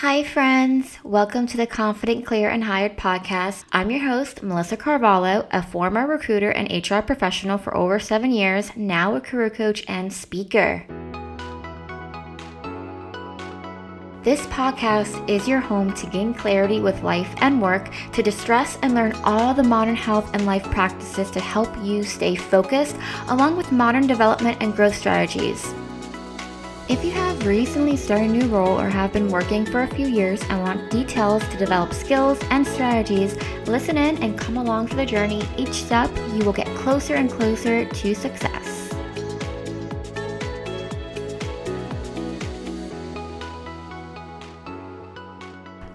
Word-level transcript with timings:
Hi, 0.00 0.24
friends. 0.24 0.96
Welcome 1.04 1.46
to 1.48 1.58
the 1.58 1.66
Confident, 1.66 2.24
Clear, 2.24 2.48
and 2.48 2.64
Hired 2.64 2.96
podcast. 2.96 3.66
I'm 3.70 3.90
your 3.90 4.00
host, 4.00 4.42
Melissa 4.42 4.78
Carvalho, 4.78 5.46
a 5.50 5.62
former 5.62 6.06
recruiter 6.06 6.50
and 6.50 6.72
HR 6.72 7.02
professional 7.02 7.58
for 7.58 7.76
over 7.76 8.00
seven 8.00 8.30
years, 8.30 8.74
now 8.74 9.14
a 9.14 9.20
career 9.20 9.50
coach 9.50 9.84
and 9.88 10.10
speaker. 10.10 10.86
This 14.22 14.46
podcast 14.46 15.28
is 15.28 15.46
your 15.46 15.60
home 15.60 15.92
to 15.92 16.06
gain 16.06 16.32
clarity 16.32 16.80
with 16.80 17.02
life 17.02 17.34
and 17.42 17.60
work, 17.60 17.90
to 18.14 18.22
distress 18.22 18.78
and 18.80 18.94
learn 18.94 19.12
all 19.22 19.52
the 19.52 19.62
modern 19.62 19.96
health 19.96 20.30
and 20.32 20.46
life 20.46 20.64
practices 20.70 21.30
to 21.32 21.40
help 21.40 21.68
you 21.82 22.04
stay 22.04 22.36
focused, 22.36 22.96
along 23.28 23.54
with 23.54 23.70
modern 23.70 24.06
development 24.06 24.56
and 24.62 24.74
growth 24.74 24.96
strategies. 24.96 25.74
If 26.90 27.04
you 27.04 27.12
have 27.12 27.46
recently 27.46 27.96
started 27.96 28.30
a 28.30 28.32
new 28.32 28.48
role 28.48 28.80
or 28.80 28.88
have 28.88 29.12
been 29.12 29.28
working 29.28 29.64
for 29.64 29.82
a 29.82 29.86
few 29.86 30.08
years 30.08 30.42
and 30.48 30.60
want 30.60 30.90
details 30.90 31.46
to 31.50 31.56
develop 31.56 31.94
skills 31.94 32.36
and 32.50 32.66
strategies, 32.66 33.36
listen 33.68 33.96
in 33.96 34.20
and 34.20 34.36
come 34.36 34.56
along 34.56 34.88
for 34.88 34.96
the 34.96 35.06
journey. 35.06 35.48
Each 35.56 35.84
step, 35.84 36.10
you 36.34 36.44
will 36.44 36.52
get 36.52 36.66
closer 36.78 37.14
and 37.14 37.30
closer 37.30 37.84
to 37.84 38.12
success. 38.16 38.92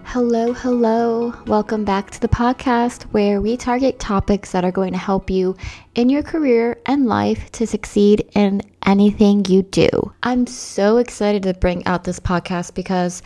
Hello, 0.04 0.54
hello. 0.54 1.34
Welcome 1.46 1.84
back 1.84 2.10
to 2.12 2.20
the 2.22 2.28
podcast 2.28 3.02
where 3.12 3.42
we 3.42 3.58
target 3.58 3.98
topics 3.98 4.52
that 4.52 4.64
are 4.64 4.72
going 4.72 4.94
to 4.94 4.98
help 4.98 5.28
you 5.28 5.56
in 5.94 6.08
your 6.08 6.22
career 6.22 6.80
and 6.86 7.04
life 7.04 7.52
to 7.52 7.66
succeed 7.66 8.26
in 8.34 8.62
anything 8.86 9.44
you 9.46 9.62
do. 9.62 9.90
I'm 10.22 10.46
so 10.46 10.96
excited 10.96 11.42
to 11.42 11.54
bring 11.54 11.84
out 11.86 12.04
this 12.04 12.20
podcast 12.20 12.74
because 12.74 13.22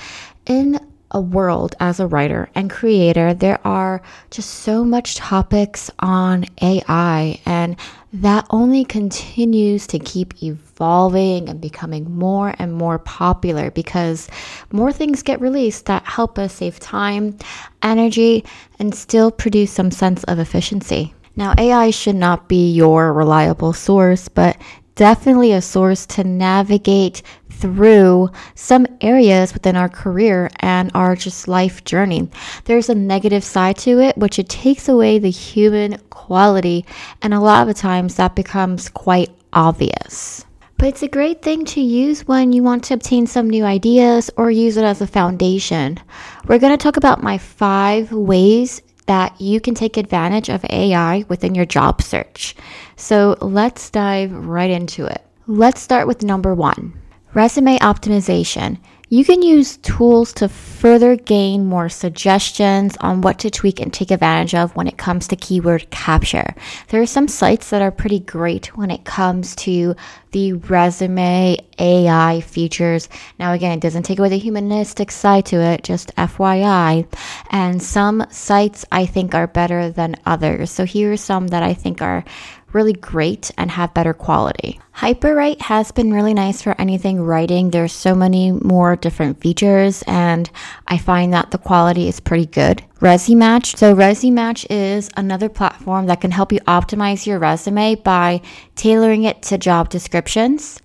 in 0.46 0.80
a 1.12 1.20
world 1.20 1.74
as 1.80 1.98
a 1.98 2.06
writer 2.06 2.48
and 2.54 2.70
creator, 2.70 3.34
there 3.34 3.64
are 3.66 4.00
just 4.30 4.50
so 4.50 4.84
much 4.84 5.16
topics 5.16 5.90
on 5.98 6.46
AI, 6.62 7.40
and 7.44 7.76
that 8.12 8.46
only 8.50 8.84
continues 8.84 9.86
to 9.88 9.98
keep 9.98 10.42
evolving 10.42 11.48
and 11.48 11.60
becoming 11.60 12.10
more 12.16 12.54
and 12.58 12.72
more 12.72 12.98
popular 12.98 13.70
because 13.70 14.28
more 14.72 14.92
things 14.92 15.22
get 15.22 15.40
released 15.40 15.86
that 15.86 16.04
help 16.04 16.38
us 16.38 16.54
save 16.54 16.78
time, 16.78 17.36
energy, 17.82 18.44
and 18.78 18.94
still 18.94 19.30
produce 19.30 19.72
some 19.72 19.90
sense 19.90 20.24
of 20.24 20.38
efficiency. 20.38 21.14
Now, 21.36 21.54
AI 21.56 21.90
should 21.90 22.16
not 22.16 22.48
be 22.48 22.70
your 22.72 23.12
reliable 23.12 23.72
source, 23.72 24.28
but 24.28 24.56
definitely 25.00 25.52
a 25.52 25.62
source 25.62 26.04
to 26.04 26.22
navigate 26.22 27.22
through 27.48 28.28
some 28.54 28.86
areas 29.00 29.54
within 29.54 29.74
our 29.74 29.88
career 29.88 30.50
and 30.58 30.90
our 30.92 31.16
just 31.16 31.48
life 31.48 31.82
journey. 31.84 32.28
There's 32.66 32.90
a 32.90 32.94
negative 32.94 33.42
side 33.42 33.78
to 33.78 33.98
it, 33.98 34.18
which 34.18 34.38
it 34.38 34.50
takes 34.50 34.90
away 34.90 35.18
the 35.18 35.30
human 35.30 35.96
quality, 36.10 36.84
and 37.22 37.32
a 37.32 37.40
lot 37.40 37.62
of 37.62 37.68
the 37.68 37.80
times 37.80 38.16
that 38.16 38.36
becomes 38.36 38.90
quite 38.90 39.30
obvious. 39.54 40.44
But 40.76 40.88
it's 40.88 41.02
a 41.02 41.08
great 41.08 41.40
thing 41.40 41.64
to 41.66 41.80
use 41.80 42.28
when 42.28 42.52
you 42.52 42.62
want 42.62 42.84
to 42.84 42.94
obtain 42.94 43.26
some 43.26 43.48
new 43.48 43.64
ideas 43.64 44.30
or 44.36 44.50
use 44.50 44.76
it 44.76 44.84
as 44.84 45.00
a 45.00 45.06
foundation. 45.06 45.98
We're 46.46 46.58
going 46.58 46.76
to 46.76 46.82
talk 46.82 46.98
about 46.98 47.22
my 47.22 47.38
five 47.38 48.12
ways 48.12 48.82
that 49.10 49.40
you 49.40 49.60
can 49.60 49.74
take 49.74 49.96
advantage 49.96 50.48
of 50.48 50.64
AI 50.70 51.24
within 51.28 51.52
your 51.52 51.66
job 51.66 52.00
search. 52.00 52.54
So 52.94 53.36
let's 53.40 53.90
dive 53.90 54.32
right 54.32 54.70
into 54.70 55.04
it. 55.04 55.20
Let's 55.48 55.80
start 55.80 56.06
with 56.06 56.22
number 56.22 56.54
one 56.54 56.96
resume 57.34 57.76
optimization. 57.78 58.78
You 59.12 59.24
can 59.24 59.42
use 59.42 59.76
tools 59.78 60.32
to 60.34 60.48
further 60.48 61.16
gain 61.16 61.66
more 61.66 61.88
suggestions 61.88 62.96
on 62.98 63.22
what 63.22 63.40
to 63.40 63.50
tweak 63.50 63.80
and 63.80 63.92
take 63.92 64.12
advantage 64.12 64.54
of 64.54 64.76
when 64.76 64.86
it 64.86 64.98
comes 64.98 65.26
to 65.26 65.36
keyword 65.36 65.90
capture. 65.90 66.54
There 66.88 67.02
are 67.02 67.06
some 67.06 67.26
sites 67.26 67.70
that 67.70 67.82
are 67.82 67.90
pretty 67.90 68.20
great 68.20 68.76
when 68.76 68.88
it 68.92 69.04
comes 69.04 69.56
to 69.56 69.96
the 70.30 70.52
resume 70.52 71.56
AI 71.80 72.40
features. 72.42 73.08
Now, 73.36 73.52
again, 73.52 73.72
it 73.72 73.80
doesn't 73.80 74.04
take 74.04 74.20
away 74.20 74.28
the 74.28 74.38
humanistic 74.38 75.10
side 75.10 75.46
to 75.46 75.56
it, 75.56 75.82
just 75.82 76.14
FYI. 76.14 77.04
And 77.50 77.82
some 77.82 78.24
sites 78.30 78.86
I 78.92 79.06
think 79.06 79.34
are 79.34 79.48
better 79.48 79.90
than 79.90 80.14
others. 80.24 80.70
So 80.70 80.84
here 80.84 81.12
are 81.12 81.16
some 81.16 81.48
that 81.48 81.64
I 81.64 81.74
think 81.74 82.00
are 82.00 82.24
really 82.72 82.92
great 82.92 83.50
and 83.56 83.70
have 83.70 83.94
better 83.94 84.14
quality. 84.14 84.80
Hyperwrite 84.94 85.62
has 85.62 85.92
been 85.92 86.12
really 86.12 86.34
nice 86.34 86.60
for 86.60 86.78
anything 86.80 87.20
writing. 87.20 87.70
There's 87.70 87.92
so 87.92 88.14
many 88.14 88.52
more 88.52 88.96
different 88.96 89.40
features 89.40 90.02
and 90.06 90.50
I 90.86 90.98
find 90.98 91.32
that 91.32 91.50
the 91.50 91.58
quality 91.58 92.08
is 92.08 92.20
pretty 92.20 92.46
good. 92.46 92.82
ResuMatch. 93.00 93.78
So 93.78 93.94
ResuMatch 93.94 94.66
is 94.68 95.08
another 95.16 95.48
platform 95.48 96.06
that 96.06 96.20
can 96.20 96.30
help 96.30 96.52
you 96.52 96.60
optimize 96.60 97.26
your 97.26 97.38
resume 97.38 97.94
by 97.94 98.42
tailoring 98.76 99.24
it 99.24 99.40
to 99.42 99.56
job 99.56 99.88
descriptions. 99.88 100.80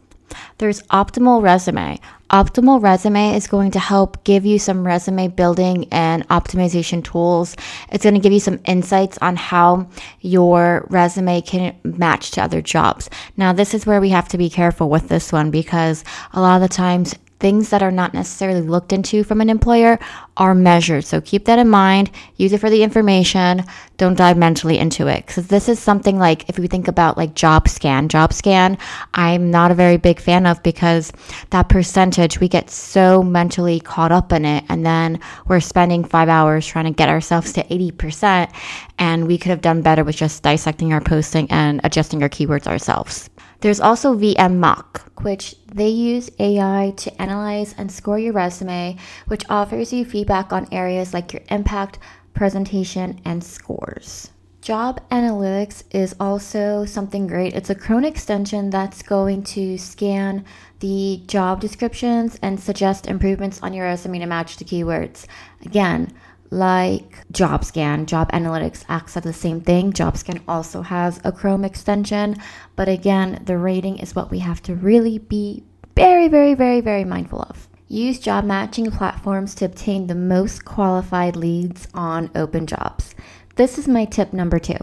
There's 0.58 0.82
Optimal 0.84 1.42
Resume. 1.42 2.00
Optimal 2.30 2.82
Resume 2.82 3.36
is 3.36 3.48
going 3.48 3.72
to 3.72 3.80
help 3.80 4.24
give 4.24 4.46
you 4.46 4.58
some 4.58 4.86
resume 4.86 5.28
building 5.28 5.88
and 5.92 6.28
optimization 6.30 7.04
tools. 7.04 7.56
It's 7.92 8.04
going 8.04 8.16
to 8.16 8.22
give 8.22 8.34
you 8.34 8.40
some 8.40 8.60
insights 8.66 9.18
on 9.22 9.36
how 9.36 9.88
your 10.22 10.88
resume 10.90 11.42
can 11.42 11.76
match 11.84 12.32
to 12.32 12.44
other 12.44 12.62
jobs. 12.62 13.10
Now, 13.38 13.54
this 13.54 13.74
is 13.74 13.86
where 13.86 14.02
we 14.02 14.10
have 14.10 14.28
to 14.30 14.38
be 14.38 14.50
careful 14.50 14.90
with 14.90 15.08
this 15.08 15.32
one 15.32 15.52
because 15.52 16.04
a 16.34 16.42
lot 16.42 16.62
of 16.62 16.68
the 16.68 16.74
times 16.74 17.16
things 17.40 17.70
that 17.70 17.84
are 17.84 17.92
not 17.92 18.14
necessarily 18.14 18.62
looked 18.62 18.94
into 18.94 19.24
from 19.24 19.42
an 19.42 19.50
employer 19.50 20.00
are 20.38 20.54
measured. 20.54 21.06
So 21.06 21.22
keep 21.22 21.46
that 21.46 21.60
in 21.60 21.70
mind. 21.70 22.12
Use 22.36 22.52
it 22.54 22.60
for 22.60 22.70
the 22.70 22.84
information. 22.84 23.64
Don't 23.98 24.18
dive 24.18 24.38
mentally 24.38 24.78
into 24.78 25.08
it. 25.08 25.26
Because 25.26 25.48
this 25.48 25.70
is 25.70 25.80
something 25.80 26.20
like, 26.20 26.50
if 26.50 26.60
we 26.60 26.68
think 26.68 26.88
about 26.88 27.18
like 27.18 27.34
JobScan, 27.34 28.10
job 28.10 28.34
scan, 28.34 28.78
I'm 29.14 29.50
not 29.50 29.72
a 29.72 29.76
very 29.76 29.98
big 29.98 30.20
fan 30.20 30.46
of 30.46 30.62
because 30.64 31.14
that 31.52 31.70
percentage, 31.70 32.40
we 32.40 32.50
get 32.50 32.70
so 32.70 33.24
mentally 33.24 33.80
caught 33.80 34.12
up 34.12 34.34
in 34.34 34.44
it. 34.46 34.66
And 34.68 34.86
then 34.86 35.20
we're 35.48 35.62
spending 35.62 36.04
five 36.04 36.30
hours 36.30 36.68
trying 36.68 36.86
to 36.86 36.92
get 36.92 37.10
ourselves 37.10 37.54
to 37.54 37.64
80%. 37.64 38.52
And 39.00 39.28
we 39.28 39.38
could 39.38 39.50
have 39.50 39.62
done 39.62 39.82
better 39.82 40.04
with 40.04 40.18
just 40.18 40.44
dissecting 40.44 40.92
our 40.92 41.02
posting 41.02 41.50
and 41.50 41.80
adjusting 41.84 42.24
our 42.24 42.30
keywords 42.30 42.68
ourselves. 42.68 43.30
There's 43.62 43.80
also 43.80 44.16
VMock, 44.16 45.24
which 45.24 45.56
they 45.74 45.88
use 45.88 46.30
AI 46.40 46.94
to 46.98 47.22
analyze 47.22 47.74
and 47.78 47.92
score 47.92 48.20
your 48.20 48.34
resume, 48.34 48.98
which 49.28 49.44
offers 49.50 49.92
you 49.92 50.06
feedback 50.06 50.25
on 50.30 50.68
areas 50.72 51.14
like 51.14 51.34
your 51.34 51.42
impact, 51.50 52.00
presentation, 52.34 53.20
and 53.26 53.44
scores. 53.44 54.32
Job 54.62 55.00
Analytics 55.10 55.84
is 55.92 56.16
also 56.20 56.86
something 56.86 57.28
great. 57.28 57.54
It's 57.54 57.70
a 57.70 57.76
Chrome 57.76 58.04
extension 58.04 58.72
that's 58.72 59.04
going 59.04 59.44
to 59.44 59.78
scan 59.78 60.44
the 60.80 61.22
job 61.28 61.62
descriptions 61.62 62.40
and 62.42 62.60
suggest 62.60 63.08
improvements 63.08 63.62
on 63.62 63.74
your 63.74 63.86
resume 63.86 64.20
to 64.20 64.26
match 64.26 64.58
the 64.58 64.66
keywords. 64.66 65.28
Again, 65.64 66.12
like 66.50 67.28
JobScan. 67.32 68.06
Jobalytics 68.06 68.86
acts 68.90 69.18
as 69.18 69.24
the 69.24 69.34
same 69.34 69.62
thing. 69.62 69.94
JobScan 69.94 70.42
also 70.48 70.82
has 70.82 71.20
a 71.24 71.32
Chrome 71.32 71.66
extension, 71.66 72.36
but 72.76 72.90
again, 72.90 73.44
the 73.46 73.58
rating 73.58 74.00
is 74.00 74.16
what 74.16 74.32
we 74.32 74.40
have 74.40 74.62
to 74.64 74.76
really 74.76 75.20
be 75.20 75.64
very, 75.96 76.28
very, 76.28 76.56
very, 76.56 76.82
very 76.82 77.06
mindful 77.06 77.42
of. 77.42 77.68
Use 77.88 78.18
job 78.20 78.46
matching 78.46 78.90
platforms 78.90 79.54
to 79.56 79.66
obtain 79.66 80.08
the 80.08 80.16
most 80.16 80.66
qualified 80.66 81.36
leads 81.36 81.88
on 81.94 82.32
open 82.34 82.66
jobs. 82.66 83.14
This 83.58 83.78
is 83.78 83.88
my 83.88 84.06
tip 84.06 84.34
number 84.34 84.58
two. 84.58 84.80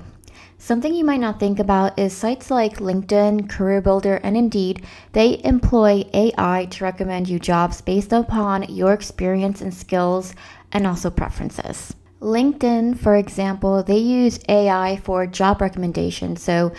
Something 0.57 0.95
you 0.95 1.05
might 1.05 1.19
not 1.19 1.41
think 1.41 1.59
about 1.59 1.99
is 1.99 2.13
sites 2.13 2.49
like 2.49 2.77
LinkedIn, 2.77 3.49
CareerBuilder, 3.49 4.21
and 4.23 4.37
Indeed. 4.37 4.87
They 5.13 5.41
employ 5.43 6.05
AI 6.15 6.69
to 6.71 6.85
recommend 6.85 7.29
you 7.29 7.41
jobs 7.41 7.81
based 7.81 8.13
upon 8.13 8.73
your 8.73 8.93
experience 8.93 9.61
and 9.61 9.75
skills 9.75 10.37
and 10.71 10.87
also 10.87 11.11
preferences. 11.11 11.97
LinkedIn, 12.21 12.97
for 12.97 13.17
example, 13.17 13.83
they 13.83 13.99
use 13.99 14.39
AI 14.49 15.01
for 15.03 15.27
job 15.27 15.61
recommendations. 15.61 16.41
So 16.41 16.73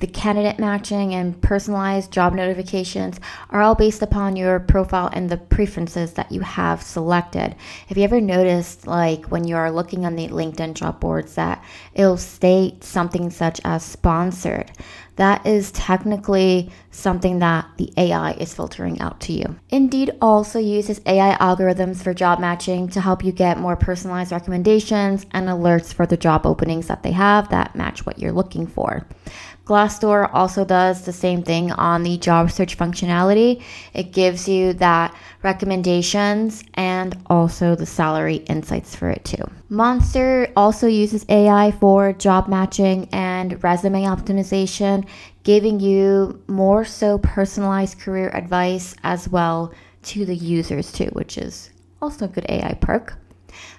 the 0.00 0.06
candidate 0.06 0.58
matching 0.58 1.14
and 1.14 1.40
personalized 1.42 2.10
job 2.10 2.32
notifications 2.32 3.20
are 3.50 3.60
all 3.60 3.74
based 3.74 4.02
upon 4.02 4.34
your 4.34 4.58
profile 4.60 5.10
and 5.12 5.30
the 5.30 5.36
preferences 5.36 6.14
that 6.14 6.32
you 6.32 6.40
have 6.40 6.82
selected. 6.82 7.54
Have 7.88 7.98
you 7.98 8.04
ever 8.04 8.20
noticed, 8.20 8.86
like, 8.86 9.26
when 9.26 9.44
you 9.44 9.56
are 9.56 9.70
looking 9.70 10.04
on 10.04 10.16
the 10.16 10.28
LinkedIn 10.28 10.74
job 10.74 11.00
boards, 11.00 11.34
that 11.34 11.62
it'll 11.94 12.16
state 12.16 12.82
something 12.82 13.30
such 13.30 13.60
as 13.64 13.84
sponsored? 13.84 14.72
That 15.16 15.46
is 15.46 15.70
technically 15.72 16.70
something 16.90 17.40
that 17.40 17.66
the 17.76 17.92
AI 17.98 18.32
is 18.32 18.54
filtering 18.54 19.00
out 19.00 19.20
to 19.20 19.34
you. 19.34 19.56
Indeed 19.68 20.12
also 20.22 20.58
uses 20.58 21.00
AI 21.04 21.36
algorithms 21.36 22.02
for 22.02 22.14
job 22.14 22.40
matching 22.40 22.88
to 22.88 23.02
help 23.02 23.22
you 23.22 23.30
get 23.30 23.58
more 23.58 23.76
personalized 23.76 24.32
recommendations 24.32 25.26
and 25.32 25.46
alerts 25.46 25.92
for 25.92 26.06
the 26.06 26.16
job 26.16 26.46
openings 26.46 26.86
that 26.86 27.02
they 27.02 27.12
have 27.12 27.50
that 27.50 27.76
match 27.76 28.06
what 28.06 28.18
you're 28.18 28.32
looking 28.32 28.66
for. 28.66 29.06
Glassdoor 29.70 30.28
also 30.32 30.64
does 30.64 31.02
the 31.02 31.12
same 31.12 31.44
thing 31.44 31.70
on 31.70 32.02
the 32.02 32.18
job 32.18 32.50
search 32.50 32.76
functionality. 32.76 33.62
It 33.94 34.10
gives 34.10 34.48
you 34.48 34.72
that 34.72 35.14
recommendations 35.44 36.64
and 36.74 37.16
also 37.26 37.76
the 37.76 37.86
salary 37.86 38.38
insights 38.48 38.96
for 38.96 39.10
it 39.10 39.24
too. 39.24 39.44
Monster 39.68 40.52
also 40.56 40.88
uses 40.88 41.24
AI 41.28 41.70
for 41.70 42.12
job 42.12 42.48
matching 42.48 43.08
and 43.12 43.62
resume 43.62 44.02
optimization, 44.02 45.06
giving 45.44 45.78
you 45.78 46.42
more 46.48 46.84
so 46.84 47.18
personalized 47.18 48.00
career 48.00 48.28
advice 48.34 48.96
as 49.04 49.28
well 49.28 49.72
to 50.02 50.24
the 50.24 50.34
users 50.34 50.90
too, 50.90 51.10
which 51.12 51.38
is 51.38 51.70
also 52.02 52.24
a 52.24 52.28
good 52.28 52.46
AI 52.48 52.74
perk. 52.80 53.16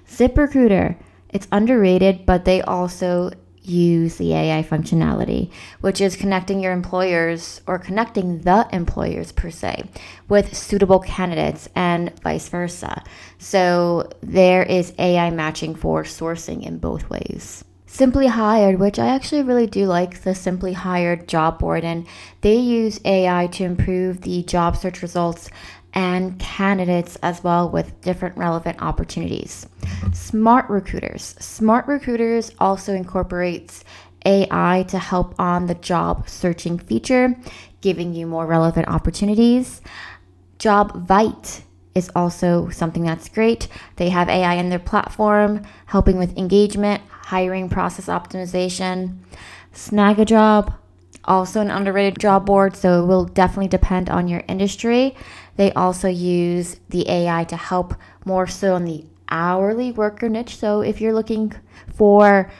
ZipRecruiter, 0.08 0.96
it's 1.32 1.50
underrated, 1.52 2.26
but 2.26 2.46
they 2.46 2.62
also 2.62 3.32
use 3.64 4.18
the 4.18 4.34
AI 4.34 4.64
functionality, 4.64 5.52
which 5.82 6.02
is 6.02 6.16
connecting 6.16 6.60
your 6.60 6.74
employers 6.74 7.62
or 7.68 7.78
connecting 7.78 8.40
the 8.40 8.68
employers 8.72 9.32
per 9.32 9.50
se 9.50 9.84
with 10.28 10.56
suitable 10.56 11.00
candidates 11.00 11.70
and 11.76 12.12
vice 12.22 12.50
versa. 12.50 13.04
So 13.38 14.10
there 14.22 14.64
is 14.64 14.94
AI 14.98 15.30
matching 15.30 15.76
for 15.76 16.04
sourcing 16.04 16.66
in 16.66 16.78
both 16.78 17.10
ways. 17.10 17.64
Simply 17.94 18.28
Hired, 18.28 18.80
which 18.80 18.98
I 18.98 19.08
actually 19.08 19.44
really 19.44 19.68
do 19.68 19.86
like 19.86 20.22
the 20.22 20.34
Simply 20.34 20.72
Hired 20.72 21.28
job 21.28 21.60
board, 21.60 21.84
and 21.84 22.08
they 22.40 22.56
use 22.56 23.02
AI 23.04 23.48
to 23.48 23.66
improve 23.66 24.22
the 24.22 24.44
job 24.44 24.78
search 24.78 25.02
results 25.02 25.50
and 25.94 26.40
candidates 26.40 27.18
as 27.18 27.44
well 27.44 27.70
with 27.70 28.00
different 28.02 28.38
relevant 28.38 28.82
opportunities. 28.82 29.68
Smart 30.14 30.70
Recruiters. 30.70 31.36
Smart 31.40 31.88
Recruiters 31.88 32.52
also 32.60 32.94
incorporates 32.94 33.84
AI 34.26 34.86
to 34.88 35.00
help 35.00 35.36
on 35.40 35.68
the 35.68 35.76
job 35.76 36.30
searching 36.30 36.78
feature, 36.78 37.36
giving 37.82 38.14
you 38.14 38.28
more 38.28 38.46
relevant 38.46 38.88
opportunities. 38.88 39.82
JobVite 40.60 41.62
is 41.96 42.10
also 42.16 42.70
something 42.70 43.04
that's 43.04 43.28
great. 43.28 43.68
They 43.98 44.10
have 44.10 44.30
AI 44.30 44.56
in 44.56 44.70
their 44.70 44.80
platform, 44.80 45.64
helping 45.88 46.18
with 46.18 46.38
engagement, 46.38 47.02
hiring 47.10 47.68
process 47.70 48.06
optimization. 48.06 49.18
Snagajob, 49.74 50.74
also 51.26 51.62
an 51.62 51.72
underrated 51.72 52.20
job 52.20 52.46
board, 52.46 52.76
so 52.76 53.04
it 53.04 53.08
will 53.08 53.26
definitely 53.26 53.68
depend 53.68 54.10
on 54.10 54.28
your 54.28 54.44
industry. 54.48 55.16
They 55.56 55.72
also 55.74 56.08
use 56.08 56.80
the 56.90 57.10
AI 57.10 57.44
to 57.46 57.56
help 57.56 57.94
more 58.26 58.48
so 58.48 58.76
on 58.76 58.86
the 58.86 59.06
hourly 59.30 59.92
worker 59.92 60.30
niche. 60.30 60.58
So 60.58 60.82
if 60.82 61.00
you're 61.00 61.14
looking 61.14 61.54
for 61.94 62.52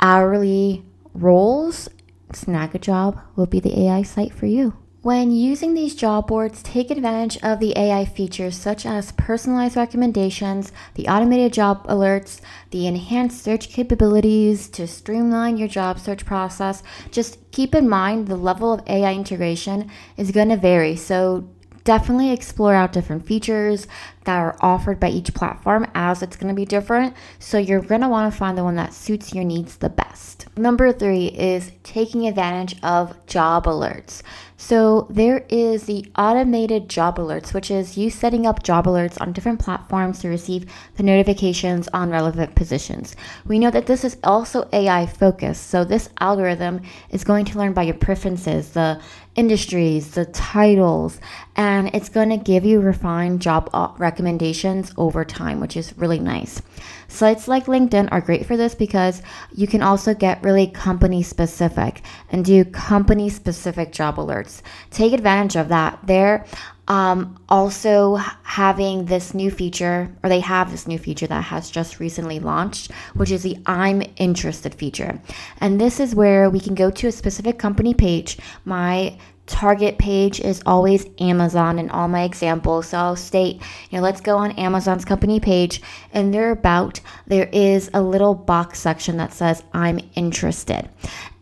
hourly 0.00 0.84
roles, 1.12 1.88
Snagajob 2.32 3.20
will 3.36 3.46
be 3.46 3.60
the 3.60 3.86
AI 3.86 4.02
site 4.02 4.32
for 4.32 4.46
you. 4.46 4.83
When 5.04 5.32
using 5.32 5.74
these 5.74 5.94
job 5.94 6.28
boards, 6.28 6.62
take 6.62 6.90
advantage 6.90 7.36
of 7.42 7.60
the 7.60 7.76
AI 7.76 8.06
features 8.06 8.56
such 8.56 8.86
as 8.86 9.12
personalized 9.12 9.76
recommendations, 9.76 10.72
the 10.94 11.08
automated 11.08 11.52
job 11.52 11.86
alerts, 11.88 12.40
the 12.70 12.86
enhanced 12.86 13.44
search 13.44 13.68
capabilities 13.68 14.66
to 14.70 14.86
streamline 14.86 15.58
your 15.58 15.68
job 15.68 15.98
search 15.98 16.24
process. 16.24 16.82
Just 17.10 17.36
keep 17.50 17.74
in 17.74 17.86
mind 17.86 18.28
the 18.28 18.36
level 18.36 18.72
of 18.72 18.80
AI 18.86 19.12
integration 19.12 19.90
is 20.16 20.30
going 20.30 20.48
to 20.48 20.56
vary. 20.56 20.96
So 20.96 21.50
definitely 21.84 22.32
explore 22.32 22.74
out 22.74 22.92
different 22.92 23.26
features 23.26 23.86
that 24.24 24.38
are 24.38 24.56
offered 24.60 24.98
by 24.98 25.10
each 25.10 25.34
platform 25.34 25.86
as 25.94 26.22
it's 26.22 26.36
going 26.36 26.48
to 26.48 26.54
be 26.54 26.64
different. 26.64 27.14
So 27.38 27.58
you're 27.58 27.82
going 27.82 28.00
to 28.00 28.08
want 28.08 28.32
to 28.32 28.38
find 28.38 28.56
the 28.56 28.64
one 28.64 28.76
that 28.76 28.94
suits 28.94 29.34
your 29.34 29.44
needs 29.44 29.76
the 29.76 29.90
best. 29.90 30.46
Number 30.56 30.92
three 30.92 31.26
is 31.26 31.72
taking 31.82 32.26
advantage 32.26 32.82
of 32.82 33.26
job 33.26 33.64
alerts. 33.64 34.22
So 34.64 35.06
there 35.10 35.44
is 35.50 35.82
the 35.82 36.06
automated 36.16 36.88
job 36.88 37.18
alerts, 37.18 37.52
which 37.52 37.70
is 37.70 37.98
you 37.98 38.08
setting 38.08 38.46
up 38.46 38.62
job 38.62 38.86
alerts 38.86 39.20
on 39.20 39.34
different 39.34 39.60
platforms 39.60 40.20
to 40.20 40.30
receive 40.30 40.64
the 40.96 41.02
notifications 41.02 41.86
on 41.88 42.08
relevant 42.08 42.54
positions. 42.54 43.14
We 43.44 43.58
know 43.58 43.70
that 43.70 43.84
this 43.84 44.04
is 44.04 44.16
also 44.24 44.66
AI 44.72 45.04
focused. 45.04 45.66
So 45.66 45.84
this 45.84 46.08
algorithm 46.18 46.80
is 47.10 47.24
going 47.24 47.44
to 47.44 47.58
learn 47.58 47.74
by 47.74 47.82
your 47.82 47.92
preferences, 47.92 48.70
the 48.70 49.02
industries, 49.36 50.12
the 50.12 50.24
titles, 50.26 51.20
and 51.56 51.90
it's 51.94 52.08
going 52.08 52.30
to 52.30 52.36
give 52.36 52.64
you 52.64 52.80
refined 52.80 53.40
job 53.40 53.68
uh, 53.72 53.92
recommendations 53.98 54.92
over 54.96 55.24
time, 55.24 55.60
which 55.60 55.76
is 55.76 55.96
really 55.98 56.18
nice. 56.18 56.62
Sites 57.08 57.46
like 57.46 57.66
LinkedIn 57.66 58.08
are 58.10 58.20
great 58.20 58.46
for 58.46 58.56
this 58.56 58.74
because 58.74 59.22
you 59.52 59.66
can 59.66 59.82
also 59.82 60.14
get 60.14 60.42
really 60.42 60.66
company 60.66 61.22
specific 61.22 62.02
and 62.30 62.44
do 62.44 62.64
company 62.64 63.28
specific 63.28 63.92
job 63.92 64.16
alerts. 64.16 64.62
Take 64.90 65.12
advantage 65.12 65.56
of 65.56 65.68
that. 65.68 65.98
They're 66.04 66.44
um, 66.88 67.38
also 67.48 68.16
having 68.42 69.06
this 69.06 69.34
new 69.34 69.50
feature, 69.50 70.14
or 70.22 70.28
they 70.28 70.40
have 70.40 70.70
this 70.70 70.86
new 70.86 70.98
feature 70.98 71.26
that 71.26 71.44
has 71.44 71.70
just 71.70 72.00
recently 72.00 72.38
launched, 72.40 72.90
which 73.14 73.30
is 73.30 73.42
the 73.42 73.56
I'm 73.66 74.02
interested 74.16 74.74
feature. 74.74 75.20
And 75.60 75.80
this 75.80 76.00
is 76.00 76.14
where 76.14 76.50
we 76.50 76.60
can 76.60 76.74
go 76.74 76.90
to 76.90 77.08
a 77.08 77.12
specific 77.12 77.58
company 77.58 77.94
page. 77.94 78.38
My 78.64 79.16
target 79.46 79.98
page 79.98 80.40
is 80.40 80.62
always 80.64 81.06
Amazon 81.18 81.78
in 81.78 81.90
all 81.90 82.08
my 82.08 82.22
examples. 82.22 82.88
So 82.88 82.98
I'll 82.98 83.16
state, 83.16 83.60
you 83.90 83.98
know, 83.98 84.02
let's 84.02 84.20
go 84.20 84.36
on 84.38 84.52
Amazon's 84.52 85.04
company 85.04 85.40
page 85.40 85.82
and 86.12 86.32
there 86.32 86.50
about 86.50 87.00
there 87.26 87.48
is 87.52 87.90
a 87.92 88.02
little 88.02 88.34
box 88.34 88.80
section 88.80 89.16
that 89.18 89.32
says 89.32 89.62
I'm 89.72 90.00
interested. 90.14 90.88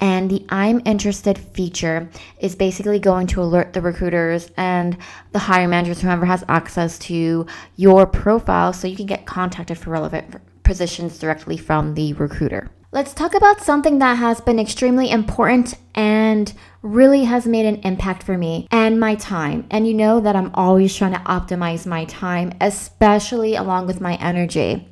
And 0.00 0.30
the 0.30 0.44
I'm 0.48 0.82
interested 0.84 1.38
feature 1.38 2.08
is 2.40 2.56
basically 2.56 2.98
going 2.98 3.28
to 3.28 3.42
alert 3.42 3.72
the 3.72 3.80
recruiters 3.80 4.50
and 4.56 4.96
the 5.30 5.38
hiring 5.38 5.70
managers, 5.70 6.00
whoever 6.00 6.26
has 6.26 6.44
access 6.48 6.98
to 7.00 7.46
your 7.76 8.06
profile 8.06 8.72
so 8.72 8.88
you 8.88 8.96
can 8.96 9.06
get 9.06 9.26
contacted 9.26 9.78
for 9.78 9.90
relevant 9.90 10.36
positions 10.64 11.18
directly 11.18 11.56
from 11.56 11.94
the 11.94 12.12
recruiter. 12.14 12.68
Let's 12.94 13.14
talk 13.14 13.34
about 13.34 13.62
something 13.62 14.00
that 14.00 14.18
has 14.18 14.42
been 14.42 14.58
extremely 14.58 15.10
important 15.10 15.76
and 15.94 16.52
really 16.82 17.24
has 17.24 17.46
made 17.46 17.64
an 17.64 17.76
impact 17.76 18.22
for 18.22 18.36
me 18.36 18.68
and 18.70 19.00
my 19.00 19.14
time. 19.14 19.66
And 19.70 19.88
you 19.88 19.94
know 19.94 20.20
that 20.20 20.36
I'm 20.36 20.50
always 20.52 20.94
trying 20.94 21.14
to 21.14 21.20
optimize 21.20 21.86
my 21.86 22.04
time, 22.04 22.52
especially 22.60 23.54
along 23.54 23.86
with 23.86 24.02
my 24.02 24.16
energy. 24.16 24.86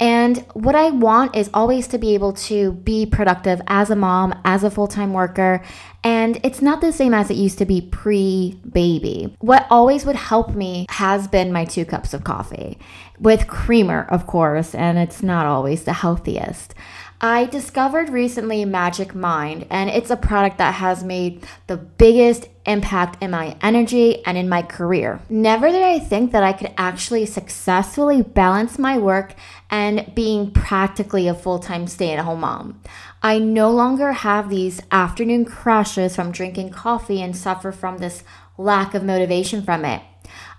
And 0.00 0.38
what 0.54 0.74
I 0.74 0.90
want 0.90 1.36
is 1.36 1.48
always 1.54 1.86
to 1.88 1.98
be 1.98 2.14
able 2.14 2.32
to 2.32 2.72
be 2.72 3.06
productive 3.06 3.60
as 3.68 3.90
a 3.90 3.96
mom, 3.96 4.40
as 4.44 4.64
a 4.64 4.70
full 4.70 4.88
time 4.88 5.12
worker. 5.12 5.62
And 6.02 6.40
it's 6.42 6.62
not 6.62 6.80
the 6.80 6.92
same 6.92 7.14
as 7.14 7.30
it 7.30 7.36
used 7.36 7.58
to 7.58 7.64
be 7.64 7.80
pre 7.80 8.60
baby. 8.68 9.36
What 9.40 9.66
always 9.70 10.04
would 10.04 10.16
help 10.16 10.54
me 10.56 10.86
has 10.90 11.28
been 11.28 11.52
my 11.52 11.64
two 11.64 11.84
cups 11.84 12.14
of 12.14 12.24
coffee 12.24 12.78
with 13.20 13.48
creamer, 13.48 14.06
of 14.10 14.26
course, 14.26 14.74
and 14.74 14.98
it's 14.98 15.22
not 15.22 15.46
always 15.46 15.84
the 15.84 15.92
healthiest. 15.92 16.74
I 17.20 17.46
discovered 17.46 18.10
recently 18.10 18.64
Magic 18.64 19.12
Mind, 19.12 19.66
and 19.70 19.90
it's 19.90 20.10
a 20.10 20.16
product 20.16 20.58
that 20.58 20.74
has 20.74 21.02
made 21.02 21.44
the 21.66 21.76
biggest 21.76 22.48
impact 22.64 23.20
in 23.20 23.32
my 23.32 23.56
energy 23.60 24.24
and 24.24 24.38
in 24.38 24.48
my 24.48 24.62
career. 24.62 25.20
Never 25.28 25.68
did 25.68 25.82
I 25.82 25.98
think 25.98 26.30
that 26.30 26.44
I 26.44 26.52
could 26.52 26.72
actually 26.78 27.26
successfully 27.26 28.22
balance 28.22 28.78
my 28.78 28.98
work 28.98 29.34
and 29.68 30.12
being 30.14 30.52
practically 30.52 31.26
a 31.26 31.34
full 31.34 31.58
time 31.58 31.88
stay 31.88 32.12
at 32.12 32.24
home 32.24 32.40
mom. 32.40 32.80
I 33.20 33.40
no 33.40 33.68
longer 33.72 34.12
have 34.12 34.48
these 34.48 34.80
afternoon 34.92 35.44
crashes 35.44 36.14
from 36.14 36.30
drinking 36.30 36.70
coffee 36.70 37.20
and 37.20 37.36
suffer 37.36 37.72
from 37.72 37.98
this 37.98 38.22
lack 38.56 38.94
of 38.94 39.02
motivation 39.02 39.62
from 39.62 39.84
it. 39.84 40.02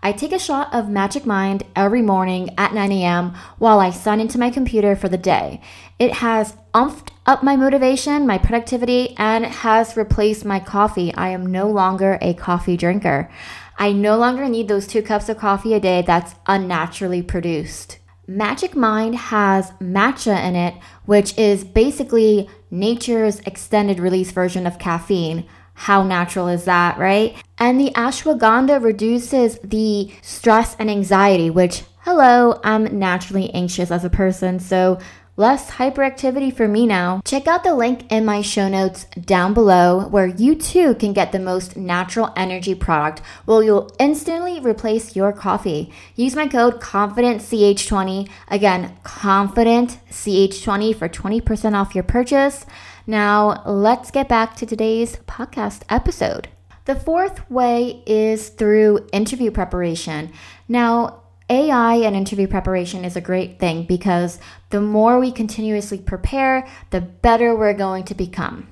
I 0.02 0.14
take 0.14 0.32
a 0.32 0.40
shot 0.40 0.74
of 0.74 0.90
Magic 0.90 1.26
Mind 1.26 1.64
every 1.76 2.02
morning 2.02 2.52
at 2.58 2.74
9 2.74 2.92
a.m. 2.92 3.34
while 3.58 3.82
I 3.82 3.90
sign 3.90 4.22
into 4.22 4.40
my 4.40 4.50
computer 4.50 4.96
for 4.96 5.10
the 5.10 5.18
day. 5.18 5.60
It 5.98 6.14
has 6.14 6.56
umphed 6.74 7.12
up 7.26 7.44
my 7.44 7.58
motivation, 7.58 8.26
my 8.26 8.38
productivity, 8.38 9.14
and 9.18 9.46
has 9.46 9.98
replaced 9.98 10.46
my 10.46 10.62
coffee. 10.62 11.14
I 11.16 11.30
am 11.30 11.46
no 11.46 11.70
longer 11.70 12.18
a 12.22 12.34
coffee 12.34 12.78
drinker. 12.78 13.30
I 13.78 13.92
no 13.92 14.18
longer 14.18 14.48
need 14.48 14.70
those 14.70 14.88
two 14.88 15.02
cups 15.02 15.28
of 15.28 15.38
coffee 15.38 15.74
a 15.74 15.82
day 15.82 16.02
that's 16.02 16.36
unnaturally 16.48 17.22
produced. 17.22 17.98
Magic 18.26 18.76
Mind 18.76 19.16
has 19.16 19.72
matcha 19.82 20.42
in 20.48 20.56
it, 20.56 20.76
which 21.06 21.38
is 21.38 21.66
basically 21.66 22.48
nature's 22.72 23.40
extended 23.40 24.00
release 24.00 24.32
version 24.32 24.66
of 24.66 24.80
caffeine. 24.80 25.46
How 25.80 26.04
natural 26.04 26.50
is 26.50 26.66
that, 26.66 26.98
right? 26.98 27.42
And 27.58 27.80
the 27.80 27.92
ashwagandha 27.92 28.84
reduces 28.84 29.60
the 29.60 30.12
stress 30.22 30.76
and 30.78 30.92
anxiety, 30.92 31.50
which, 31.50 31.84
hello, 32.00 32.60
I'm 32.66 33.00
naturally 33.00 33.50
anxious 33.54 33.90
as 33.90 34.04
a 34.04 34.10
person, 34.10 34.60
so 34.60 35.00
less 35.40 35.72
hyperactivity 35.72 36.54
for 36.54 36.68
me 36.68 36.86
now. 36.86 37.22
Check 37.24 37.48
out 37.48 37.64
the 37.64 37.74
link 37.74 38.12
in 38.12 38.26
my 38.26 38.42
show 38.42 38.68
notes 38.68 39.06
down 39.06 39.54
below 39.54 40.06
where 40.10 40.28
you 40.28 40.54
too 40.54 40.96
can 40.96 41.14
get 41.14 41.32
the 41.32 41.40
most 41.40 41.78
natural 41.78 42.34
energy 42.36 42.76
product 42.76 43.22
where 43.46 43.64
you'll 43.64 43.90
instantly 44.00 44.60
replace 44.60 45.16
your 45.16 45.32
coffee. 45.32 45.94
Use 46.18 46.36
my 46.36 46.50
code 46.50 46.82
CONFIDENTCH20. 46.82 48.30
Again, 48.50 48.98
CONFIDENTCH20 49.06 50.96
for 50.96 51.08
20% 51.08 51.74
off 51.74 51.96
your 51.96 52.04
purchase. 52.04 52.66
Now, 53.08 53.64
let's 53.66 54.12
get 54.12 54.28
back 54.28 54.58
to 54.58 54.66
today's 54.66 55.16
podcast 55.26 55.84
episode. 55.90 56.50
The 56.84 56.96
fourth 56.96 57.50
way 57.50 58.04
is 58.06 58.50
through 58.50 59.08
interview 59.14 59.52
preparation. 59.52 60.34
Now, 60.68 61.19
AI 61.50 61.96
and 61.96 62.16
interview 62.16 62.48
preparation 62.48 63.04
is 63.04 63.16
a 63.16 63.22
great 63.22 63.60
thing 63.60 63.84
because 63.84 64.40
the 64.70 64.82
more 64.82 65.20
we 65.20 65.32
continuously 65.32 65.98
prepare, 65.98 66.68
the 66.92 67.02
better 67.02 67.56
we're 67.56 67.74
going 67.74 68.04
to 68.06 68.14
become. 68.14 68.68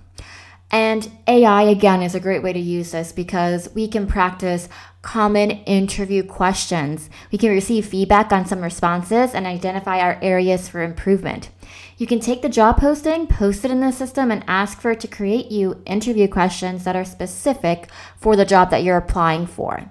And 0.69 1.09
AI, 1.27 1.63
again, 1.63 2.03
is 2.03 2.13
a 2.13 2.19
great 2.19 2.43
way 2.43 2.51
to 2.53 2.59
use 2.59 2.91
this 2.91 3.11
because 3.11 3.73
we 3.73 3.87
can 3.87 4.05
practice 4.05 4.67
common 5.01 5.51
interview 5.51 6.23
questions. 6.23 7.09
We 7.31 7.37
can 7.37 7.51
receive 7.51 7.85
feedback 7.85 8.33
on 8.33 8.45
some 8.45 8.61
responses 8.61 9.33
and 9.33 9.47
identify 9.47 9.99
our 9.99 10.19
areas 10.21 10.67
for 10.67 10.83
improvement. 10.83 11.49
You 11.97 12.05
can 12.05 12.19
take 12.19 12.41
the 12.41 12.49
job 12.49 12.77
posting, 12.77 13.27
post 13.27 13.63
it 13.63 13.71
in 13.71 13.79
the 13.79 13.91
system, 13.91 14.29
and 14.29 14.43
ask 14.47 14.81
for 14.81 14.91
it 14.91 14.99
to 14.99 15.07
create 15.07 15.49
you 15.49 15.81
interview 15.85 16.27
questions 16.27 16.83
that 16.83 16.97
are 16.97 17.05
specific 17.05 17.87
for 18.17 18.35
the 18.35 18.45
job 18.45 18.69
that 18.69 18.83
you're 18.83 18.97
applying 18.97 19.47
for. 19.47 19.89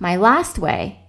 My 0.00 0.16
last 0.16 0.58
way, 0.58 0.99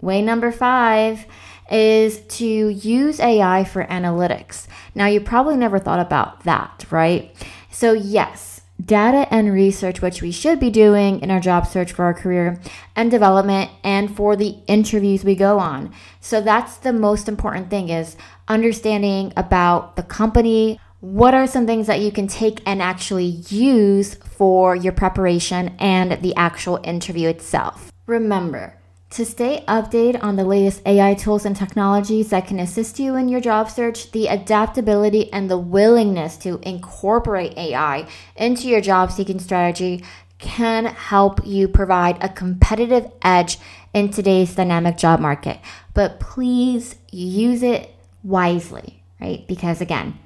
way 0.00 0.22
number 0.22 0.52
five, 0.52 1.26
is 1.70 2.20
to 2.28 2.46
use 2.46 3.20
AI 3.20 3.64
for 3.64 3.84
analytics. 3.84 4.66
Now, 4.94 5.06
you 5.06 5.20
probably 5.20 5.56
never 5.56 5.78
thought 5.78 6.00
about 6.00 6.44
that, 6.44 6.84
right? 6.90 7.34
So, 7.70 7.92
yes, 7.92 8.62
data 8.82 9.26
and 9.32 9.52
research, 9.52 10.00
which 10.00 10.22
we 10.22 10.30
should 10.30 10.60
be 10.60 10.70
doing 10.70 11.20
in 11.20 11.30
our 11.30 11.40
job 11.40 11.66
search 11.66 11.92
for 11.92 12.04
our 12.04 12.14
career 12.14 12.60
and 12.94 13.10
development 13.10 13.70
and 13.82 14.14
for 14.14 14.36
the 14.36 14.56
interviews 14.66 15.24
we 15.24 15.34
go 15.34 15.58
on. 15.58 15.92
So, 16.20 16.40
that's 16.40 16.76
the 16.76 16.92
most 16.92 17.28
important 17.28 17.70
thing 17.70 17.88
is 17.88 18.16
understanding 18.48 19.32
about 19.36 19.96
the 19.96 20.02
company. 20.02 20.78
What 21.00 21.34
are 21.34 21.46
some 21.46 21.66
things 21.66 21.88
that 21.88 22.00
you 22.00 22.10
can 22.12 22.26
take 22.26 22.62
and 22.66 22.80
actually 22.80 23.42
use 23.48 24.14
for 24.14 24.74
your 24.74 24.92
preparation 24.92 25.76
and 25.78 26.22
the 26.22 26.34
actual 26.36 26.80
interview 26.84 27.28
itself? 27.28 27.92
Remember, 28.06 28.78
to 29.10 29.24
stay 29.24 29.64
updated 29.68 30.22
on 30.22 30.36
the 30.36 30.44
latest 30.44 30.82
AI 30.84 31.14
tools 31.14 31.44
and 31.44 31.54
technologies 31.54 32.30
that 32.30 32.46
can 32.46 32.58
assist 32.58 32.98
you 32.98 33.14
in 33.14 33.28
your 33.28 33.40
job 33.40 33.70
search, 33.70 34.10
the 34.10 34.26
adaptability 34.26 35.32
and 35.32 35.50
the 35.50 35.58
willingness 35.58 36.36
to 36.38 36.58
incorporate 36.62 37.56
AI 37.56 38.06
into 38.34 38.68
your 38.68 38.80
job 38.80 39.12
seeking 39.12 39.38
strategy 39.38 40.04
can 40.38 40.86
help 40.86 41.46
you 41.46 41.66
provide 41.68 42.22
a 42.22 42.28
competitive 42.28 43.10
edge 43.22 43.58
in 43.94 44.10
today's 44.10 44.54
dynamic 44.54 44.98
job 44.98 45.20
market. 45.20 45.58
But 45.94 46.20
please 46.20 46.96
use 47.10 47.62
it 47.62 47.94
wisely, 48.22 49.02
right? 49.20 49.46
Because 49.46 49.80
again, 49.80 50.18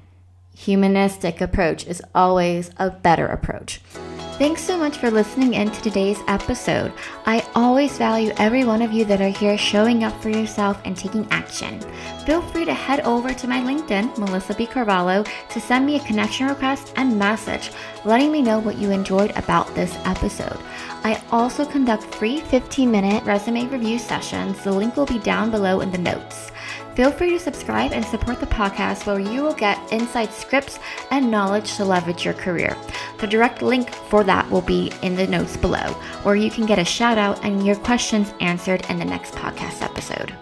humanistic 0.55 1.39
approach 1.39 1.87
is 1.87 2.01
always 2.13 2.71
a 2.77 2.89
better 2.89 3.27
approach. 3.27 3.79
Thanks 4.41 4.63
so 4.63 4.75
much 4.75 4.97
for 4.97 5.11
listening 5.11 5.53
in 5.53 5.69
to 5.69 5.81
today's 5.83 6.17
episode. 6.27 6.91
I 7.27 7.47
always 7.53 7.99
value 7.99 8.33
every 8.37 8.63
one 8.63 8.81
of 8.81 8.91
you 8.91 9.05
that 9.05 9.21
are 9.21 9.27
here 9.27 9.55
showing 9.55 10.03
up 10.03 10.19
for 10.19 10.29
yourself 10.29 10.81
and 10.83 10.97
taking 10.97 11.27
action. 11.29 11.79
Feel 12.25 12.41
free 12.41 12.65
to 12.65 12.73
head 12.73 13.01
over 13.01 13.35
to 13.35 13.47
my 13.47 13.59
LinkedIn, 13.59 14.17
Melissa 14.17 14.55
B. 14.55 14.65
Carvalho, 14.65 15.23
to 15.51 15.61
send 15.61 15.85
me 15.85 15.97
a 15.97 16.05
connection 16.07 16.47
request 16.47 16.91
and 16.95 17.19
message 17.19 17.69
letting 18.03 18.31
me 18.31 18.41
know 18.41 18.57
what 18.57 18.79
you 18.79 18.89
enjoyed 18.89 19.29
about 19.37 19.67
this 19.75 19.95
episode. 20.05 20.57
I 21.03 21.21
also 21.29 21.63
conduct 21.63 22.15
free 22.15 22.39
15 22.39 22.89
minute 22.89 23.23
resume 23.23 23.67
review 23.67 23.99
sessions. 23.99 24.63
The 24.63 24.71
link 24.71 24.97
will 24.97 25.05
be 25.05 25.19
down 25.19 25.51
below 25.51 25.81
in 25.81 25.91
the 25.91 25.99
notes. 25.99 26.51
Feel 26.95 27.11
free 27.11 27.29
to 27.31 27.39
subscribe 27.39 27.93
and 27.93 28.03
support 28.03 28.39
the 28.39 28.45
podcast 28.47 29.05
where 29.05 29.19
you 29.19 29.43
will 29.43 29.53
get 29.53 29.79
inside 29.93 30.33
scripts 30.33 30.77
and 31.09 31.31
knowledge 31.31 31.75
to 31.75 31.85
leverage 31.85 32.25
your 32.25 32.33
career. 32.33 32.75
The 33.19 33.27
direct 33.27 33.61
link 33.61 33.89
for 33.89 34.23
that 34.25 34.49
will 34.51 34.61
be 34.61 34.91
in 35.01 35.15
the 35.15 35.27
notes 35.27 35.55
below, 35.55 35.93
where 36.23 36.35
you 36.35 36.51
can 36.51 36.65
get 36.65 36.79
a 36.79 36.85
shout 36.85 37.17
out 37.17 37.43
and 37.45 37.65
your 37.65 37.77
questions 37.77 38.33
answered 38.41 38.85
in 38.89 38.99
the 38.99 39.05
next 39.05 39.33
podcast 39.35 39.81
episode. 39.81 40.35